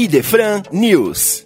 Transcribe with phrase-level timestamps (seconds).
[0.00, 1.42] Idefran News.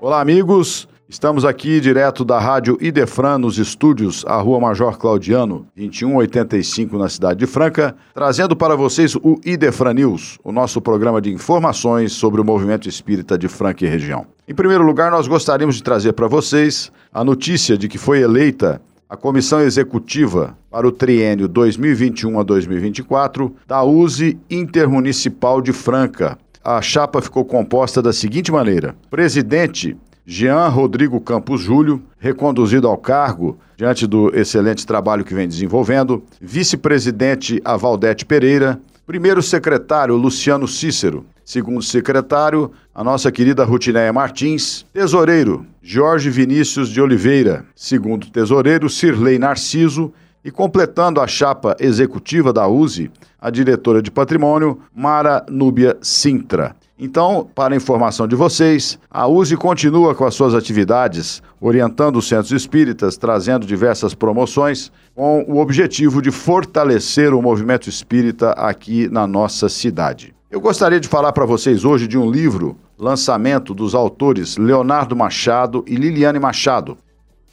[0.00, 0.86] Olá, amigos.
[1.08, 7.40] Estamos aqui direto da Rádio Idefran nos estúdios, a Rua Major Claudiano, 2185, na cidade
[7.40, 12.44] de Franca, trazendo para vocês o Idefran News, o nosso programa de informações sobre o
[12.44, 14.24] movimento espírita de Franca e região.
[14.46, 18.80] Em primeiro lugar, nós gostaríamos de trazer para vocês a notícia de que foi eleita
[19.12, 26.38] a comissão executiva para o triênio 2021 a 2024 da USE Intermunicipal de Franca.
[26.64, 33.58] A chapa ficou composta da seguinte maneira: presidente Jean Rodrigo Campos Júlio, reconduzido ao cargo
[33.76, 41.82] diante do excelente trabalho que vem desenvolvendo, vice-presidente Avaldete Pereira, primeiro secretário Luciano Cícero, segundo
[41.82, 50.12] secretário a nossa querida Rutineia Martins, tesoureiro Jorge Vinícius de Oliveira, segundo tesoureiro Cirlei Narciso
[50.44, 53.10] e completando a chapa executiva da USE,
[53.40, 56.74] a diretora de patrimônio Mara Núbia Sintra.
[56.98, 62.52] Então, para informação de vocês, a USE continua com as suas atividades, orientando os centros
[62.52, 69.68] espíritas, trazendo diversas promoções, com o objetivo de fortalecer o movimento espírita aqui na nossa
[69.68, 70.32] cidade.
[70.48, 75.84] Eu gostaria de falar para vocês hoje de um livro, lançamento dos autores Leonardo Machado
[75.88, 76.96] e Liliane Machado,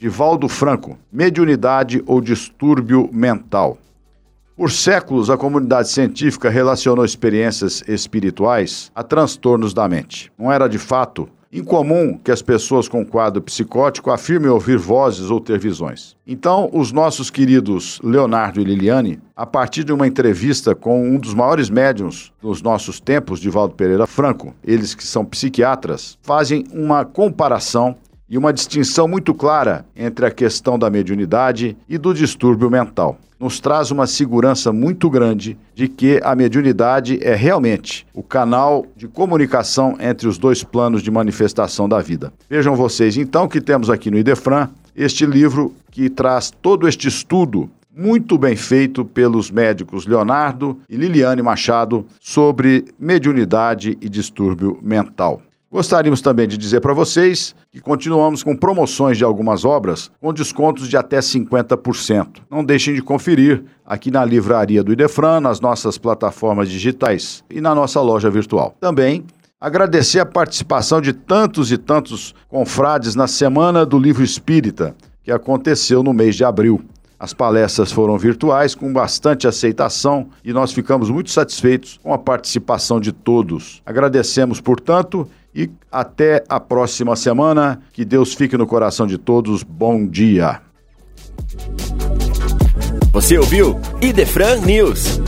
[0.00, 3.76] de Valdo Franco, Mediunidade ou Distúrbio Mental.
[4.56, 10.32] Por séculos, a comunidade científica relacionou experiências espirituais a transtornos da mente.
[10.38, 15.38] Não era de fato incomum que as pessoas com quadro psicótico afirmem ouvir vozes ou
[15.38, 16.16] ter visões.
[16.26, 21.34] Então, os nossos queridos Leonardo e Liliane, a partir de uma entrevista com um dos
[21.34, 27.04] maiores médiums dos nossos tempos, de Valdo Pereira Franco, eles que são psiquiatras, fazem uma
[27.04, 27.96] comparação
[28.30, 33.18] e uma distinção muito clara entre a questão da mediunidade e do distúrbio mental.
[33.40, 39.08] Nos traz uma segurança muito grande de que a mediunidade é realmente o canal de
[39.08, 42.32] comunicação entre os dois planos de manifestação da vida.
[42.48, 47.68] Vejam vocês, então, que temos aqui no Idefran este livro que traz todo este estudo
[47.96, 55.42] muito bem feito pelos médicos Leonardo e Liliane Machado sobre mediunidade e distúrbio mental.
[55.72, 60.88] Gostaríamos também de dizer para vocês que continuamos com promoções de algumas obras com descontos
[60.88, 62.42] de até 50%.
[62.50, 67.72] Não deixem de conferir aqui na livraria do Idefran, nas nossas plataformas digitais e na
[67.72, 68.74] nossa loja virtual.
[68.80, 69.24] Também
[69.60, 76.02] agradecer a participação de tantos e tantos confrades na Semana do Livro Espírita, que aconteceu
[76.02, 76.84] no mês de abril.
[77.20, 82.98] As palestras foram virtuais, com bastante aceitação, e nós ficamos muito satisfeitos com a participação
[82.98, 83.82] de todos.
[83.84, 87.82] Agradecemos, portanto, e até a próxima semana.
[87.92, 89.62] Que Deus fique no coração de todos.
[89.62, 90.62] Bom dia.
[93.12, 95.20] Você ouviu Idefran News.